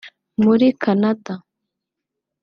muri 0.43 0.65
Canada 0.83 1.33